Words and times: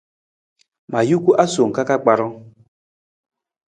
Ma 0.91 0.99
juku 1.09 1.31
asowang 1.43 1.73
ka 1.75 1.83
ka 1.89 1.95
kparang. 2.01 2.35